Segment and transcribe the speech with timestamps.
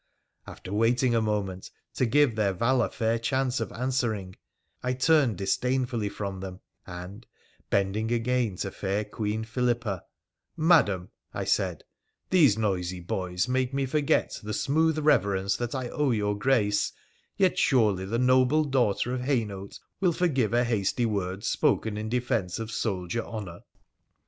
[0.47, 4.35] After waiting a moment, to give their valour fair chance of answering,
[4.81, 7.27] I turned disdainfully from them, and,
[7.69, 10.03] bending again to fair Queen Philippa,'
[10.57, 11.83] Madam,' I said,'
[12.31, 16.49] these noisy boys make me forget the smooth reverence that I owe your PHRA THE
[16.49, 16.93] PH&NICIAN 253 Grace,
[17.51, 22.57] yet surely the noble daughter of Hainault will forgive a hasty word spoken in defence
[22.57, 23.59] of soldier honour